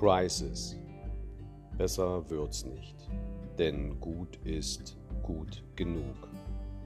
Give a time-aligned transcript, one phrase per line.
[0.00, 0.78] Crisis.
[1.76, 2.96] Besser wird's nicht,
[3.58, 6.16] denn gut ist gut genug.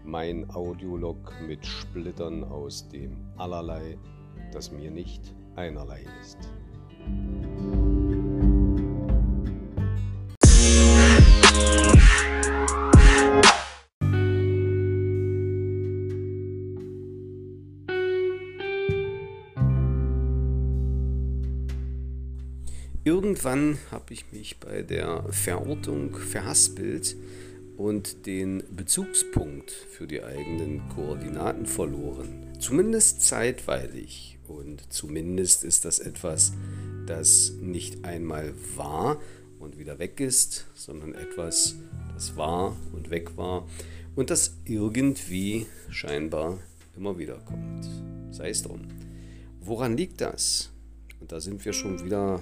[0.05, 3.97] Mein Audiolog mit Splittern aus dem Allerlei,
[4.53, 6.39] das mir nicht einerlei ist.
[23.35, 27.17] Irgendwann habe ich mich bei der Verortung verhaspelt
[27.77, 32.53] und den Bezugspunkt für die eigenen Koordinaten verloren.
[32.61, 34.39] Zumindest zeitweilig.
[34.47, 36.53] Und zumindest ist das etwas,
[37.07, 39.21] das nicht einmal war
[39.59, 41.75] und wieder weg ist, sondern etwas,
[42.15, 43.67] das war und weg war
[44.15, 46.61] und das irgendwie scheinbar
[46.97, 47.85] immer wieder kommt.
[48.31, 48.83] Sei es drum.
[49.59, 50.71] Woran liegt das?
[51.19, 52.41] Und da sind wir schon wieder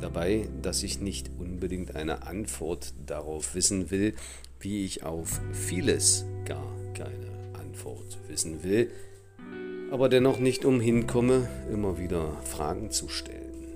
[0.00, 4.14] dabei, dass ich nicht unbedingt eine Antwort darauf wissen will,
[4.60, 8.90] wie ich auf vieles gar keine Antwort wissen will,
[9.90, 13.66] aber dennoch nicht umhin komme, immer wieder Fragen zu stellen.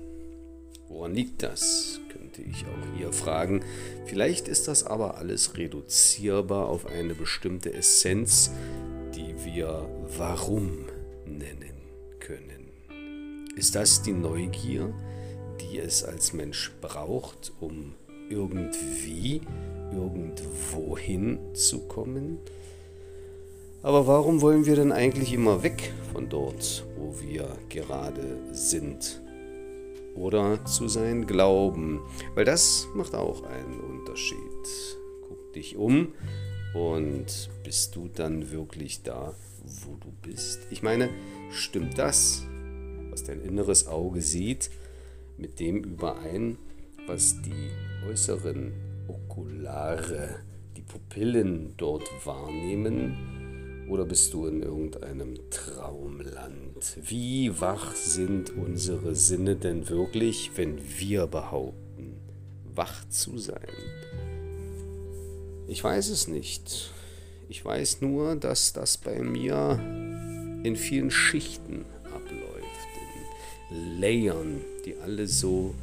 [0.87, 1.99] Woran liegt das?
[2.35, 3.61] könnte ich auch hier fragen.
[4.05, 8.51] Vielleicht ist das aber alles reduzierbar auf eine bestimmte Essenz,
[9.15, 10.85] die wir Warum
[11.25, 11.75] nennen
[12.19, 12.69] können.
[13.55, 14.93] Ist das die Neugier?
[15.61, 17.93] Die es als Mensch braucht, um
[18.29, 19.41] irgendwie
[19.93, 22.39] irgendwohin zu kommen.
[23.83, 29.21] Aber warum wollen wir denn eigentlich immer weg von dort, wo wir gerade sind?
[30.15, 31.99] Oder zu sein glauben,
[32.33, 34.39] weil das macht auch einen Unterschied.
[35.27, 36.13] Guck dich um
[36.73, 40.61] und bist du dann wirklich da, wo du bist?
[40.71, 41.09] Ich meine,
[41.51, 42.43] stimmt das,
[43.11, 44.71] was dein inneres Auge sieht,
[45.37, 46.57] mit dem überein,
[47.07, 47.69] was die
[48.07, 48.73] äußeren
[49.07, 50.39] Okulare,
[50.75, 53.85] die Pupillen dort wahrnehmen?
[53.89, 56.97] Oder bist du in irgendeinem Traumland?
[57.03, 62.15] Wie wach sind unsere Sinne denn wirklich, wenn wir behaupten,
[62.73, 63.59] wach zu sein?
[65.67, 66.91] Ich weiß es nicht.
[67.47, 69.79] Ich weiß nur, dass das bei mir
[70.63, 71.85] in vielen Schichten
[73.69, 75.73] Layern, die alle so,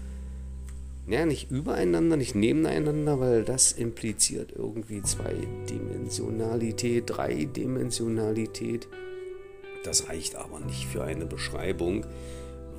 [1.07, 8.89] ja, nicht übereinander, nicht nebeneinander, weil das impliziert irgendwie Zweidimensionalität, Dreidimensionalität.
[9.85, 12.07] Das reicht aber nicht für eine Beschreibung,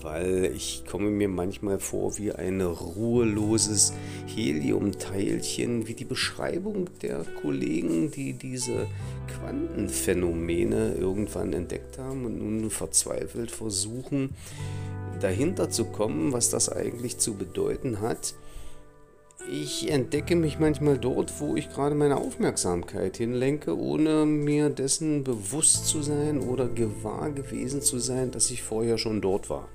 [0.03, 3.93] weil ich komme mir manchmal vor wie ein ruheloses
[4.27, 8.87] Heliumteilchen, wie die Beschreibung der Kollegen, die diese
[9.27, 14.31] Quantenphänomene irgendwann entdeckt haben und nun verzweifelt versuchen,
[15.19, 18.35] dahinter zu kommen, was das eigentlich zu bedeuten hat.
[19.51, 25.87] Ich entdecke mich manchmal dort, wo ich gerade meine Aufmerksamkeit hinlenke, ohne mir dessen bewusst
[25.87, 29.67] zu sein oder gewahr gewesen zu sein, dass ich vorher schon dort war.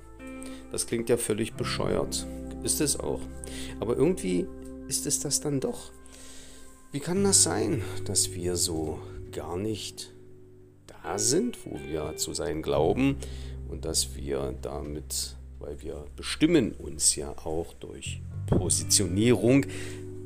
[0.71, 2.25] Das klingt ja völlig bescheuert.
[2.63, 3.21] Ist es auch.
[3.79, 4.47] Aber irgendwie
[4.87, 5.91] ist es das dann doch.
[6.91, 8.99] Wie kann das sein, dass wir so
[9.31, 10.11] gar nicht
[10.87, 13.17] da sind, wo wir zu sein glauben
[13.69, 19.65] und dass wir damit weil wir bestimmen uns ja auch durch Positionierung,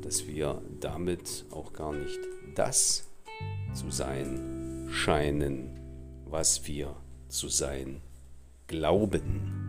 [0.02, 2.18] dass wir damit auch gar nicht
[2.54, 3.08] das
[3.74, 5.70] zu sein scheinen,
[6.26, 6.94] was wir
[7.28, 8.00] zu sein
[8.68, 9.63] glauben.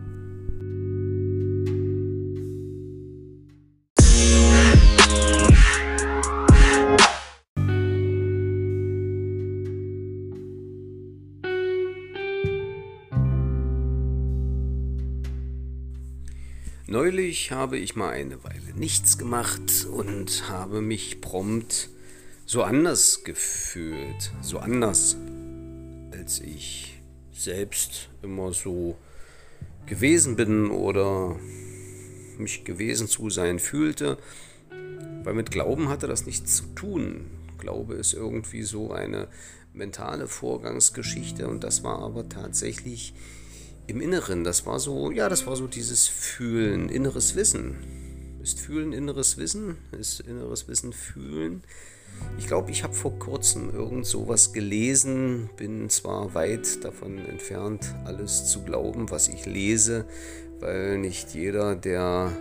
[16.98, 21.90] Neulich habe ich mal eine Weile nichts gemacht und habe mich prompt
[22.46, 25.14] so anders gefühlt, so anders,
[26.12, 26.98] als ich
[27.34, 28.96] selbst immer so
[29.84, 31.36] gewesen bin oder
[32.38, 34.16] mich gewesen zu sein fühlte.
[35.22, 37.26] Weil mit Glauben hatte das nichts zu tun.
[37.58, 39.28] Glaube ist irgendwie so eine
[39.74, 43.12] mentale Vorgangsgeschichte und das war aber tatsächlich
[43.86, 47.76] im Inneren, das war so, ja, das war so dieses Fühlen, inneres Wissen.
[48.42, 49.76] Ist Fühlen inneres Wissen?
[49.98, 51.62] Ist inneres Wissen Fühlen?
[52.38, 58.46] Ich glaube, ich habe vor kurzem irgend sowas gelesen, bin zwar weit davon entfernt, alles
[58.46, 60.06] zu glauben, was ich lese,
[60.60, 62.32] weil nicht jeder, der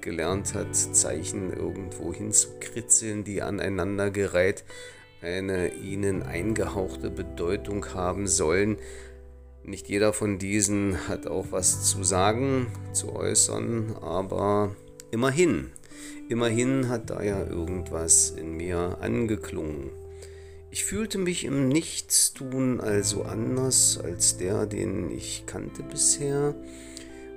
[0.00, 4.64] gelernt hat, Zeichen irgendwo hinzukritzeln, die aneinandergereiht
[5.22, 8.76] eine ihnen eingehauchte Bedeutung haben sollen,
[9.66, 14.76] Nicht jeder von diesen hat auch was zu sagen, zu äußern, aber
[15.10, 15.70] immerhin,
[16.28, 19.90] immerhin hat da ja irgendwas in mir angeklungen.
[20.70, 26.54] Ich fühlte mich im Nichtstun also anders als der, den ich kannte bisher.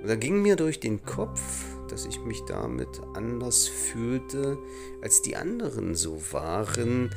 [0.02, 1.40] Und da ging mir durch den Kopf,
[1.88, 4.58] dass ich mich damit anders fühlte,
[5.00, 7.08] als die anderen so waren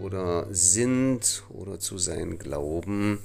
[0.00, 3.18] oder sind oder zu sein glauben,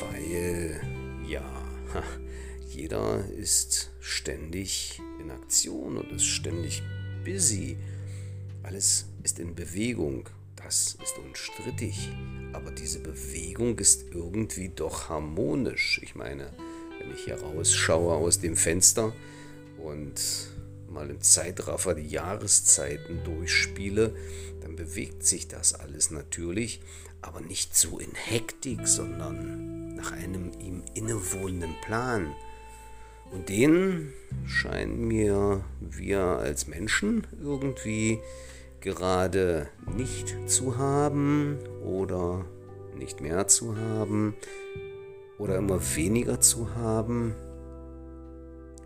[0.00, 0.80] weil
[1.26, 1.44] ja,
[2.68, 6.82] jeder ist ständig in Aktion und ist ständig
[7.24, 7.76] busy.
[8.62, 12.10] Alles ist in Bewegung, das ist unstrittig.
[12.52, 16.00] Aber diese Bewegung ist irgendwie doch harmonisch.
[16.02, 16.52] Ich meine,
[17.00, 19.12] wenn ich hier rausschaue aus dem Fenster
[19.78, 20.20] und
[20.88, 24.14] mal im Zeitraffer die Jahreszeiten durchspiele,
[24.60, 26.80] dann bewegt sich das alles natürlich,
[27.22, 32.34] aber nicht so in Hektik, sondern nach einem ihm innewohnenden Plan.
[33.30, 34.12] Und den
[34.46, 38.20] scheinen mir wir als Menschen irgendwie
[38.80, 42.44] gerade nicht zu haben oder
[42.98, 44.34] nicht mehr zu haben
[45.38, 47.34] oder immer weniger zu haben.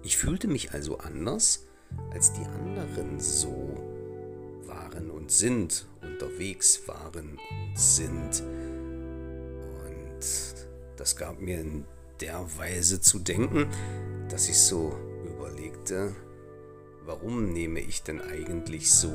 [0.03, 1.67] Ich fühlte mich also anders,
[2.13, 3.96] als die anderen so
[5.27, 8.45] und sind, unterwegs waren und sind.
[9.85, 10.21] Und
[10.97, 11.85] das gab mir in
[12.21, 13.67] der Weise zu denken,
[14.29, 16.15] dass ich so überlegte,
[17.05, 19.11] warum nehme ich denn eigentlich so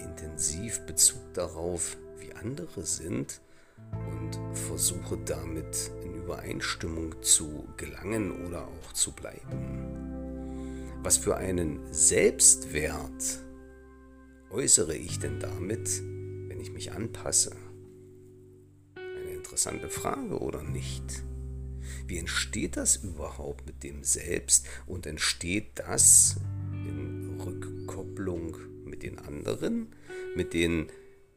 [0.00, 3.40] intensiv Bezug darauf, wie andere sind
[3.90, 10.92] und versuche damit in Übereinstimmung zu gelangen oder auch zu bleiben.
[11.02, 13.47] Was für einen Selbstwert
[14.50, 16.02] äußere ich denn damit,
[16.48, 17.56] wenn ich mich anpasse?
[18.94, 21.24] Eine interessante Frage oder nicht?
[22.06, 26.36] Wie entsteht das überhaupt mit dem Selbst und entsteht das
[26.72, 29.94] in Rückkopplung mit den anderen,
[30.34, 30.88] mit den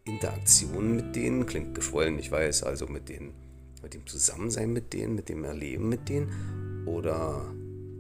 [0.04, 3.34] Interaktionen mit denen, klingt geschwollen, ich weiß, also mit, den,
[3.84, 6.86] mit dem Zusammensein mit denen, mit dem Erleben mit denen?
[6.88, 7.54] Oder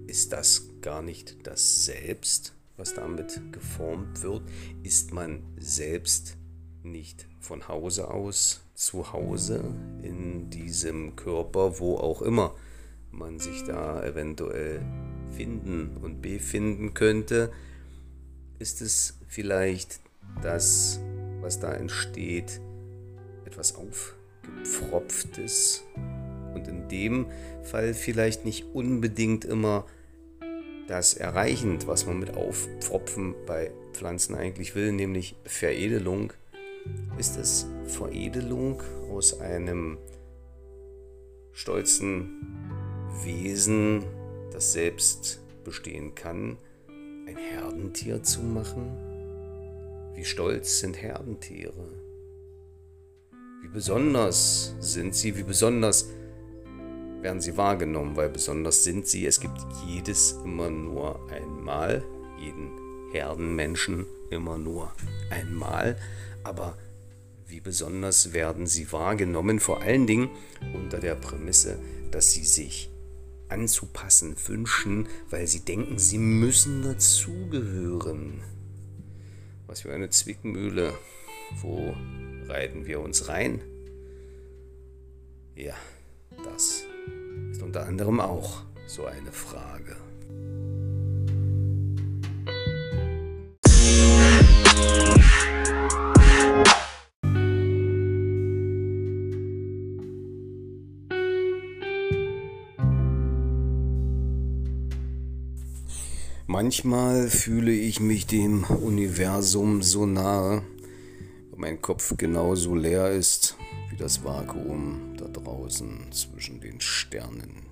[0.07, 4.43] ist das gar nicht das Selbst, was damit geformt wird?
[4.83, 6.37] Ist man selbst
[6.83, 9.63] nicht von Hause aus zu Hause
[10.01, 12.55] in diesem Körper, wo auch immer
[13.11, 14.81] man sich da eventuell
[15.35, 17.51] finden und befinden könnte?
[18.59, 19.99] Ist es vielleicht
[20.41, 21.01] das,
[21.41, 22.61] was da entsteht,
[23.45, 25.83] etwas aufgepfropftes
[26.53, 27.27] und in dem
[27.63, 29.85] Fall vielleicht nicht unbedingt immer
[30.87, 36.33] das erreichend, was man mit Aufpfropfen bei Pflanzen eigentlich will, nämlich Veredelung,
[37.17, 38.81] ist es Veredelung
[39.11, 39.97] aus einem
[41.53, 42.41] stolzen
[43.23, 44.03] Wesen,
[44.51, 46.57] das selbst bestehen kann,
[47.27, 48.91] ein Herdentier zu machen?
[50.15, 51.87] Wie stolz sind Herdentiere?
[53.61, 55.37] Wie besonders sind sie?
[55.37, 56.09] Wie besonders
[57.21, 58.15] werden sie wahrgenommen?
[58.15, 59.25] Weil besonders sind sie.
[59.25, 62.03] Es gibt jedes immer nur einmal,
[62.39, 62.71] jeden
[63.11, 64.91] Herdenmenschen immer nur
[65.29, 65.97] einmal.
[66.43, 66.77] Aber
[67.47, 69.59] wie besonders werden sie wahrgenommen?
[69.59, 70.29] Vor allen Dingen
[70.73, 71.79] unter der Prämisse,
[72.11, 72.89] dass sie sich
[73.49, 78.41] anzupassen wünschen, weil sie denken, sie müssen dazugehören.
[79.67, 80.93] Was für eine Zwickmühle.
[81.61, 81.93] Wo
[82.47, 83.61] reiten wir uns rein?
[85.53, 85.75] Ja,
[86.45, 86.85] das
[87.51, 89.95] ist unter anderem auch so eine Frage.
[106.47, 110.61] Manchmal fühle ich mich dem Universum so nahe,
[111.49, 113.55] weil mein Kopf genauso leer ist
[113.89, 115.10] wie das Vakuum
[115.43, 117.67] draußen zwischen den Sternen.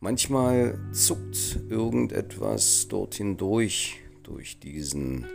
[0.00, 5.26] Manchmal zuckt irgendetwas dorthin durch, durch diesen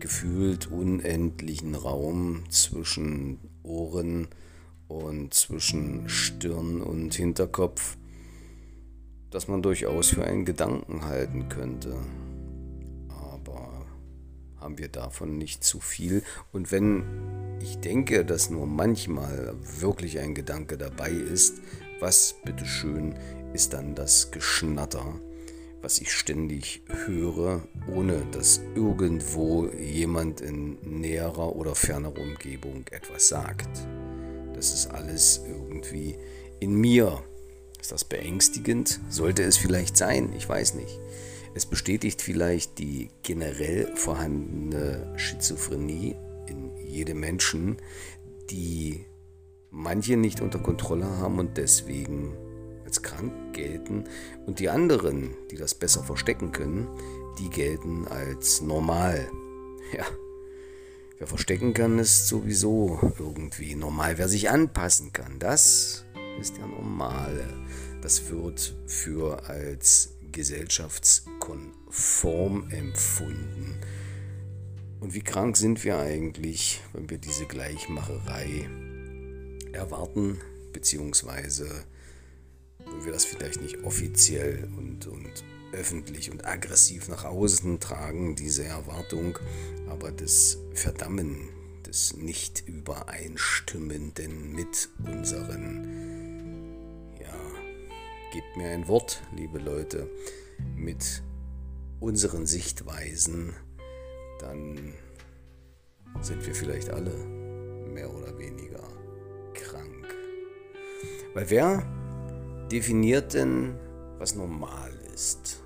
[0.00, 4.28] gefühlt unendlichen Raum zwischen Ohren
[4.88, 7.96] und zwischen Stirn und Hinterkopf
[9.30, 11.96] das man durchaus für einen Gedanken halten könnte.
[14.60, 16.22] Haben wir davon nicht zu viel?
[16.52, 17.04] Und wenn
[17.60, 21.60] ich denke, dass nur manchmal wirklich ein Gedanke dabei ist,
[22.00, 23.14] was bitteschön
[23.52, 25.20] ist dann das Geschnatter,
[25.80, 27.62] was ich ständig höre,
[27.92, 33.68] ohne dass irgendwo jemand in näherer oder fernerer Umgebung etwas sagt.
[34.54, 36.16] Das ist alles irgendwie
[36.60, 37.22] in mir.
[37.80, 39.00] Ist das beängstigend?
[39.08, 40.32] Sollte es vielleicht sein?
[40.36, 40.98] Ich weiß nicht.
[41.58, 46.14] Es bestätigt vielleicht die generell vorhandene Schizophrenie
[46.46, 47.78] in jedem Menschen,
[48.48, 49.04] die
[49.72, 52.36] manche nicht unter Kontrolle haben und deswegen
[52.84, 54.04] als krank gelten
[54.46, 56.86] und die anderen, die das besser verstecken können,
[57.40, 59.28] die gelten als normal.
[59.92, 60.04] Ja,
[61.18, 64.16] wer verstecken kann, ist sowieso irgendwie normal.
[64.16, 66.04] Wer sich anpassen kann, das
[66.40, 67.48] ist der Normale.
[68.00, 73.78] Das wird für als gesellschaftskonform empfunden.
[75.00, 78.68] Und wie krank sind wir eigentlich, wenn wir diese Gleichmacherei
[79.72, 80.40] erwarten,
[80.72, 81.84] beziehungsweise
[82.78, 88.64] wenn wir das vielleicht nicht offiziell und, und öffentlich und aggressiv nach außen tragen, diese
[88.64, 89.38] Erwartung,
[89.88, 91.48] aber das Verdammen
[91.86, 96.27] des Nicht-Übereinstimmenden mit unseren,
[98.32, 100.08] gebt mir ein Wort, liebe Leute,
[100.76, 101.22] mit
[102.00, 103.54] unseren Sichtweisen,
[104.40, 104.94] dann
[106.20, 107.14] sind wir vielleicht alle
[107.92, 108.82] mehr oder weniger
[109.54, 110.06] krank.
[111.34, 113.78] Weil wer definiert denn,
[114.18, 115.62] was normal ist?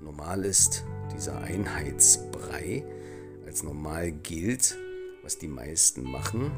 [0.00, 0.84] Normal ist
[1.14, 2.84] dieser Einheitsbrei
[3.46, 4.76] als normal gilt,
[5.22, 6.50] was die meisten machen.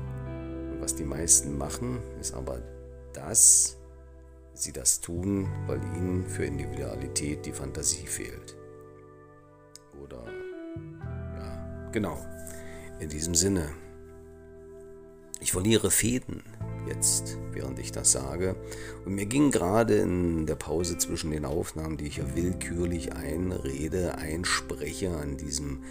[0.73, 2.62] Und was die meisten machen, ist aber
[3.12, 3.76] das,
[4.54, 8.56] sie das tun, weil ihnen für Individualität die Fantasie fehlt.
[10.02, 12.25] Oder ja, genau.
[13.00, 13.70] In diesem Sinne,
[15.40, 16.42] ich verliere Fäden
[16.87, 18.56] jetzt, während ich das sage.
[19.04, 24.16] Und mir ging gerade in der Pause zwischen den Aufnahmen, die ich ja willkürlich einrede,
[24.16, 25.82] einspreche an diesem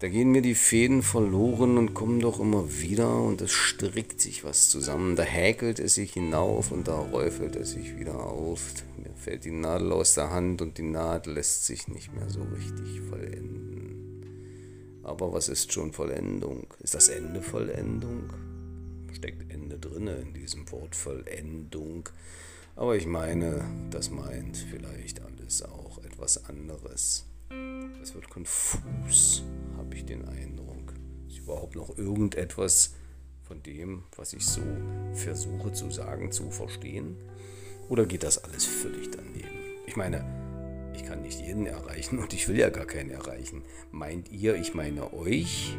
[0.00, 4.44] da gehen mir die Fäden verloren und kommen doch immer wieder und es strickt sich
[4.44, 5.14] was zusammen.
[5.14, 8.72] Da häkelt es sich hinauf und da räufelt es sich wieder auf.
[8.96, 12.40] Mir fällt die Nadel aus der Hand und die Naht lässt sich nicht mehr so
[12.44, 15.02] richtig vollenden.
[15.02, 16.68] Aber was ist schon Vollendung?
[16.78, 18.32] Ist das Ende Vollendung?
[19.12, 22.08] Steckt Ende drinne in diesem Wort Vollendung.
[22.80, 27.26] Aber ich meine, das meint vielleicht alles auch etwas anderes.
[28.02, 29.42] Es wird konfus
[29.76, 30.94] habe ich den Eindruck.
[31.28, 32.94] Ist überhaupt noch irgendetwas
[33.42, 34.62] von dem, was ich so
[35.12, 37.18] versuche zu sagen, zu verstehen?
[37.90, 39.50] Oder geht das alles völlig daneben?
[39.84, 40.24] Ich meine,
[40.94, 43.62] ich kann nicht jeden erreichen und ich will ja gar keinen erreichen.
[43.90, 45.76] Meint ihr, ich meine euch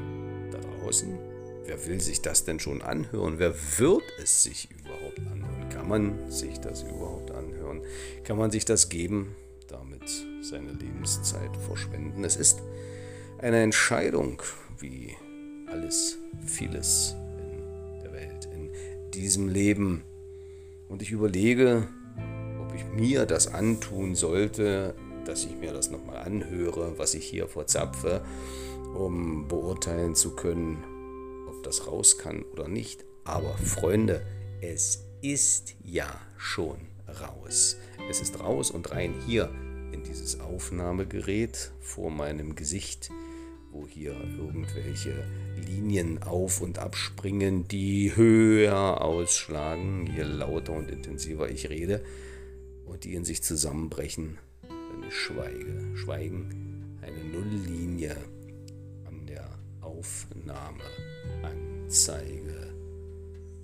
[0.51, 1.30] da draußen?
[1.65, 3.37] Wer will sich das denn schon anhören?
[3.37, 5.69] Wer wird es sich überhaupt anhören?
[5.69, 7.81] Kann man sich das überhaupt anhören?
[8.23, 9.35] Kann man sich das geben,
[9.67, 10.03] damit
[10.41, 12.23] seine Lebenszeit verschwenden?
[12.23, 12.61] Es ist
[13.37, 14.41] eine Entscheidung,
[14.79, 15.15] wie
[15.67, 18.71] alles, vieles in der Welt, in
[19.11, 20.03] diesem Leben.
[20.89, 21.87] Und ich überlege,
[22.59, 27.47] ob ich mir das antun sollte, dass ich mir das nochmal anhöre, was ich hier
[27.47, 28.21] verzapfe,
[28.95, 30.83] um beurteilen zu können,
[31.51, 33.05] ob das raus kann oder nicht.
[33.23, 34.25] Aber Freunde,
[34.61, 36.79] es ist ja schon
[37.21, 37.77] raus.
[38.09, 39.49] Es ist raus und rein hier
[39.91, 43.11] in dieses Aufnahmegerät vor meinem Gesicht
[43.71, 45.23] wo hier irgendwelche
[45.65, 52.03] Linien auf und abspringen, die höher ausschlagen, je lauter und intensiver ich rede
[52.85, 55.95] und die in sich zusammenbrechen, wenn ich schweige.
[55.95, 58.17] Schweigen, eine Nulllinie
[60.01, 62.73] Aufnahmeanzeige.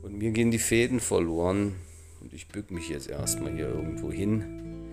[0.04, 1.78] Und mir gehen die Fäden verloren
[2.22, 4.86] und ich bück mich jetzt erstmal hier irgendwo hin,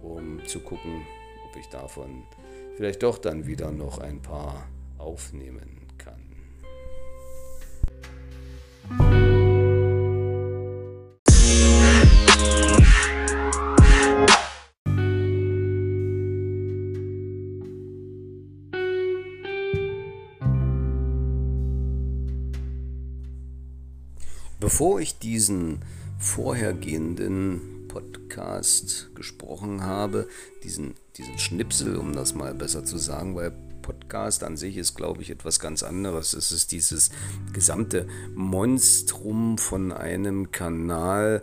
[0.00, 1.02] um zu gucken,
[1.48, 2.22] ob ich davon
[2.76, 5.81] vielleicht doch dann wieder noch ein paar aufnehmen
[24.72, 25.80] Bevor ich diesen
[26.18, 30.28] vorhergehenden Podcast gesprochen habe,
[30.64, 33.50] diesen, diesen Schnipsel, um das mal besser zu sagen, weil
[33.82, 36.32] Podcast an sich ist, glaube ich, etwas ganz anderes.
[36.32, 37.10] Es ist dieses
[37.52, 41.42] gesamte Monstrum von einem Kanal,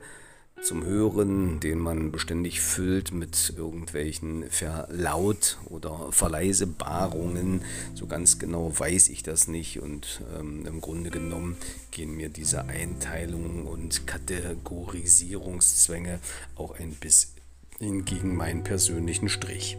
[0.62, 7.62] zum Hören, den man beständig füllt mit irgendwelchen Verlaut- oder Verleisebarungen.
[7.96, 11.58] So ganz genau weiß ich das nicht und ähm, im Grunde genommen
[11.92, 16.20] gehen mir diese Einteilungen und Kategorisierungszwänge
[16.56, 19.78] auch ein bisschen gegen meinen persönlichen Strich.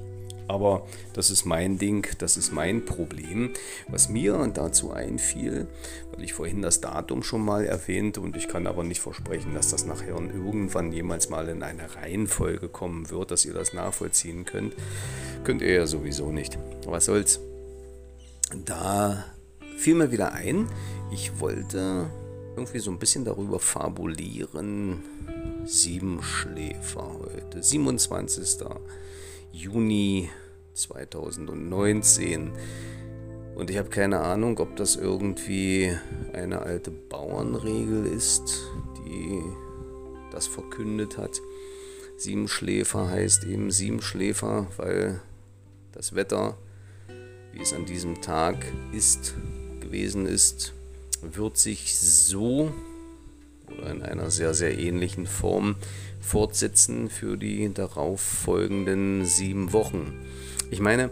[0.51, 3.51] Aber das ist mein Ding, das ist mein Problem.
[3.87, 5.69] Was mir dazu einfiel,
[6.11, 9.71] weil ich vorhin das Datum schon mal erwähnte und ich kann aber nicht versprechen, dass
[9.71, 14.75] das nachher irgendwann jemals mal in eine Reihenfolge kommen wird, dass ihr das nachvollziehen könnt.
[15.45, 16.59] Könnt ihr ja sowieso nicht.
[16.85, 17.39] Was soll's?
[18.65, 19.25] Da
[19.77, 20.69] fiel mir wieder ein,
[21.13, 22.11] ich wollte
[22.57, 25.05] irgendwie so ein bisschen darüber fabulieren.
[25.65, 28.67] Sieben Schläfer heute, 27.
[29.53, 30.31] Juni
[30.75, 32.53] 2019.
[33.55, 35.95] Und ich habe keine Ahnung, ob das irgendwie
[36.33, 38.69] eine alte Bauernregel ist,
[39.05, 39.43] die
[40.31, 41.41] das verkündet hat.
[42.17, 45.21] Siebenschläfer heißt eben Siebenschläfer, weil
[45.93, 46.57] das Wetter,
[47.53, 49.35] wie es an diesem Tag ist,
[49.81, 50.73] gewesen ist,
[51.23, 52.73] wird sich so
[53.77, 55.77] oder in einer sehr, sehr ähnlichen Form
[56.21, 60.13] fortsetzen für die darauf folgenden sieben Wochen.
[60.71, 61.11] Ich meine,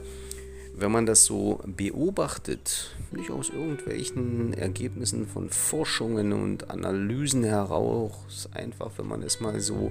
[0.75, 8.93] wenn man das so beobachtet, nicht aus irgendwelchen Ergebnissen von Forschungen und Analysen heraus, einfach
[8.97, 9.91] wenn man es mal so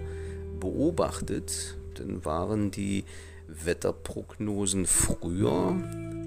[0.59, 3.03] beobachtet, dann waren die
[3.47, 5.75] Wetterprognosen früher,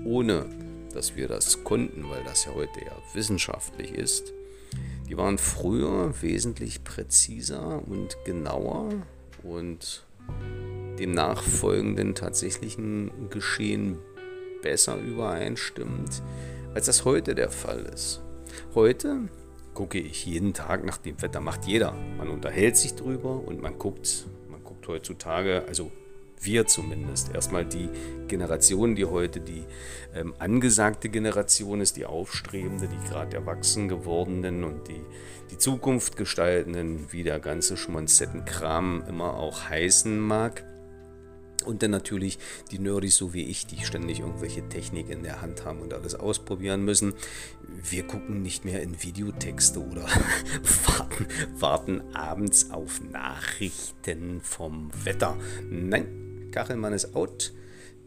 [0.05, 0.47] ohne
[0.93, 4.33] dass wir das konnten, weil das ja heute ja wissenschaftlich ist,
[5.09, 8.91] die waren früher wesentlich präziser und genauer
[9.43, 10.05] und
[10.99, 13.99] dem nachfolgenden tatsächlichen Geschehen
[14.63, 16.23] besser übereinstimmt,
[16.75, 18.21] als das heute der Fall ist.
[18.75, 19.29] Heute
[19.75, 21.93] gucke ich jeden Tag nach dem Wetter, macht jeder.
[22.19, 25.91] Man unterhält sich drüber und man guckt, man guckt heutzutage, also
[26.41, 27.35] wir zumindest.
[27.35, 27.89] Erstmal die
[28.29, 29.65] Generation, die heute die
[30.15, 35.01] ähm, angesagte Generation ist, die aufstrebende, die gerade erwachsen gewordenen und die
[35.51, 40.65] die Zukunft gestaltenden, wie der ganze Schmonzettenkram immer auch heißen mag.
[41.67, 42.39] Und dann natürlich
[42.71, 46.15] die Nerdys so wie ich, die ständig irgendwelche Technik in der Hand haben und alles
[46.15, 47.13] ausprobieren müssen.
[47.69, 50.07] Wir gucken nicht mehr in Videotexte oder
[50.87, 51.27] warten,
[51.59, 55.37] warten abends auf Nachrichten vom Wetter.
[55.69, 57.53] Nein, Kachelmann ist out,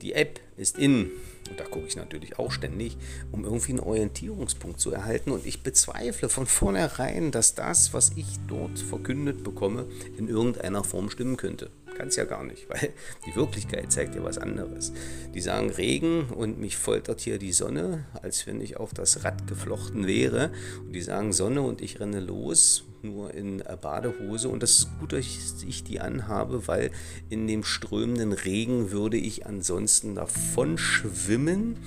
[0.01, 1.11] die App ist in.
[1.49, 2.97] Und da gucke ich natürlich auch ständig,
[3.31, 5.31] um irgendwie einen Orientierungspunkt zu erhalten.
[5.31, 9.85] Und ich bezweifle von vornherein, dass das, was ich dort verkündet bekomme,
[10.17, 11.69] in irgendeiner Form stimmen könnte.
[11.97, 12.93] Kann es ja gar nicht, weil
[13.25, 14.93] die Wirklichkeit zeigt ja was anderes.
[15.33, 19.47] Die sagen Regen und mich foltert hier die Sonne, als wenn ich auf das Rad
[19.47, 20.51] geflochten wäre.
[20.85, 24.49] Und die sagen Sonne und ich renne los, nur in Badehose.
[24.49, 25.25] Und das ist gut, dass
[25.67, 26.91] ich die anhabe, weil
[27.29, 31.77] in dem strömenden Regen würde ich ansonsten davon schwimmen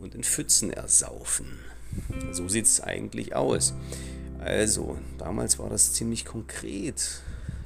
[0.00, 1.46] und in Pfützen ersaufen.
[2.32, 3.74] So sieht es eigentlich aus.
[4.38, 7.22] Also, damals war das ziemlich konkret.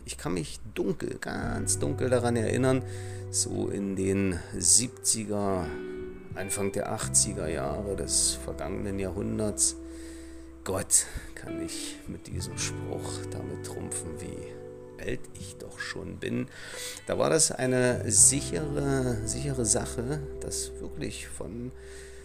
[0.07, 2.83] Ich kann mich dunkel, ganz dunkel daran erinnern,
[3.31, 5.65] so in den 70er,
[6.35, 9.77] Anfang der 80er Jahre des vergangenen Jahrhunderts.
[10.65, 16.49] Gott, kann ich mit diesem Spruch damit trumpfen, wie alt ich doch schon bin.
[17.07, 21.73] Da war das eine sichere, sichere Sache, dass wirklich von,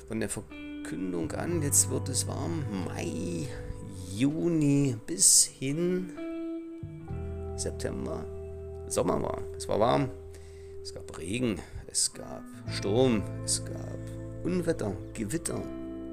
[0.07, 3.47] von der Verkündung an, jetzt wird es warm, Mai,
[4.11, 6.11] Juni bis hin
[7.59, 8.25] September
[8.87, 9.41] Sommer war.
[9.55, 10.09] Es war warm,
[10.81, 13.99] es gab Regen, es gab Sturm, es gab
[14.43, 15.61] Unwetter, Gewitter.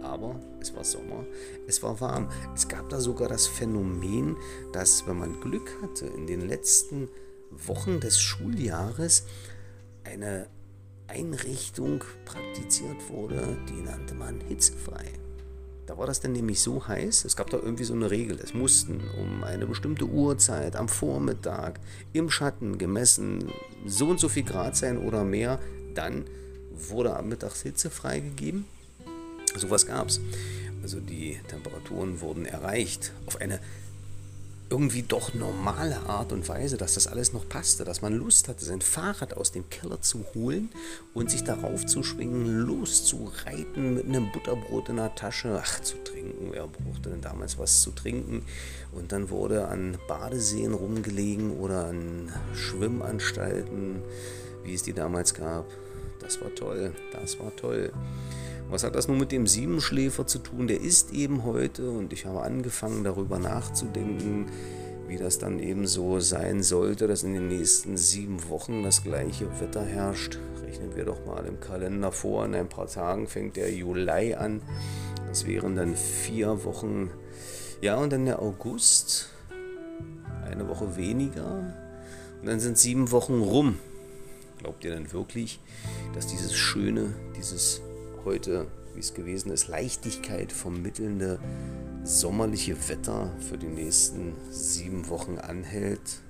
[0.02, 1.24] Aber es war Sommer,
[1.66, 2.28] es war warm.
[2.54, 4.36] Es gab da sogar das Phänomen,
[4.72, 7.08] dass wenn man Glück hatte, in den letzten
[7.50, 9.24] Wochen des Schuljahres
[10.04, 10.48] eine
[11.08, 15.12] Einrichtung praktiziert wurde, die nannte man hitzefrei.
[15.86, 18.54] Da war das dann nämlich so heiß, es gab da irgendwie so eine Regel, es
[18.54, 21.78] mussten um eine bestimmte Uhrzeit am Vormittag
[22.12, 23.52] im Schatten gemessen
[23.86, 25.60] so und so viel Grad sein oder mehr,
[25.94, 26.24] dann
[26.72, 28.66] wurde am Mittags Hitze freigegeben.
[29.56, 30.20] Sowas gab es.
[30.82, 33.60] Also die Temperaturen wurden erreicht auf eine
[34.68, 38.64] irgendwie doch normale Art und Weise, dass das alles noch passte, dass man Lust hatte,
[38.64, 40.70] sein Fahrrad aus dem Keller zu holen
[41.14, 46.48] und sich darauf zu schwingen, loszureiten mit einem Butterbrot in der Tasche, ach, zu trinken,
[46.50, 48.44] wer brauchte denn damals was zu trinken?
[48.90, 54.02] Und dann wurde an Badeseen rumgelegen oder an Schwimmanstalten,
[54.64, 55.66] wie es die damals gab.
[56.20, 57.92] Das war toll, das war toll.
[58.68, 60.66] Was hat das nun mit dem Siebenschläfer zu tun?
[60.66, 64.46] Der ist eben heute und ich habe angefangen darüber nachzudenken,
[65.06, 69.48] wie das dann eben so sein sollte, dass in den nächsten sieben Wochen das gleiche
[69.60, 70.38] Wetter herrscht.
[70.64, 74.62] Rechnen wir doch mal im Kalender vor, in ein paar Tagen fängt der Juli an.
[75.28, 77.10] Das wären dann vier Wochen.
[77.80, 79.28] Ja, und dann der August,
[80.44, 81.72] eine Woche weniger.
[82.40, 83.78] Und dann sind sieben Wochen rum.
[84.58, 85.60] Glaubt ihr denn wirklich,
[86.14, 87.80] dass dieses schöne, dieses
[88.26, 91.38] heute, wie es gewesen ist, Leichtigkeit vermittelnde
[92.02, 96.20] sommerliche Wetter für die nächsten sieben Wochen anhält?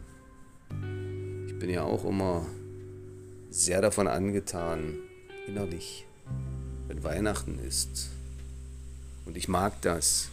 [1.46, 2.44] Ich bin ja auch immer
[3.48, 4.98] sehr davon angetan,
[5.46, 6.04] innerlich,
[6.86, 8.10] wenn Weihnachten ist.
[9.24, 10.28] Und ich mag das,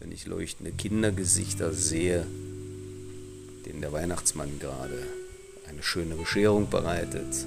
[0.00, 2.26] wenn ich leuchtende Kindergesichter sehe,
[3.64, 5.06] denen der Weihnachtsmann gerade
[5.66, 7.46] eine schöne Bescherung bereitet.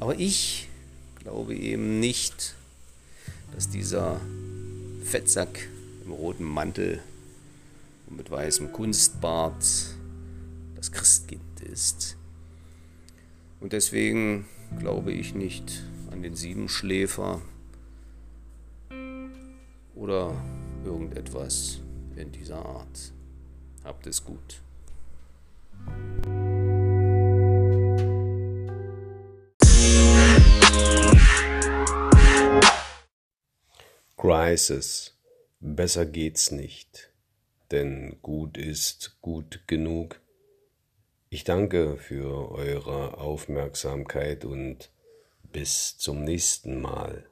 [0.00, 0.67] Aber ich
[1.28, 2.54] glaube eben nicht,
[3.54, 4.18] dass dieser
[5.04, 5.68] Fettsack
[6.06, 7.02] im roten Mantel
[8.06, 9.62] und mit weißem Kunstbart
[10.74, 12.16] das Christkind ist.
[13.60, 14.46] Und deswegen
[14.78, 17.42] glaube ich nicht an den Siebenschläfer
[19.94, 20.34] oder
[20.82, 21.80] irgendetwas
[22.16, 23.12] in dieser Art.
[23.84, 24.62] Habt es gut.
[34.18, 35.16] Crisis.
[35.60, 37.12] Besser geht's nicht,
[37.70, 40.20] denn gut ist gut genug.
[41.30, 44.90] Ich danke für eure Aufmerksamkeit und
[45.44, 47.28] bis zum nächsten Mal.